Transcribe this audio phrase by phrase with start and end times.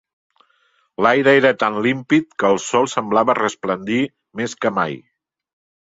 [1.05, 4.03] L'aire era tan límpid, que el sol semblava resplendir
[4.41, 5.03] més que mai.